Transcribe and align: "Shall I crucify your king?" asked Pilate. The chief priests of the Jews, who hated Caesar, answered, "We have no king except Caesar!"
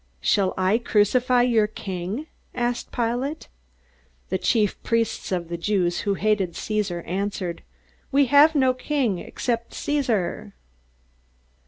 "Shall 0.19 0.55
I 0.57 0.79
crucify 0.79 1.43
your 1.43 1.67
king?" 1.67 2.25
asked 2.55 2.91
Pilate. 2.91 3.47
The 4.29 4.39
chief 4.39 4.81
priests 4.81 5.31
of 5.31 5.47
the 5.47 5.57
Jews, 5.59 5.99
who 5.99 6.15
hated 6.15 6.55
Caesar, 6.55 7.01
answered, 7.03 7.61
"We 8.11 8.25
have 8.25 8.55
no 8.55 8.73
king 8.73 9.19
except 9.19 9.75
Caesar!" 9.75 10.55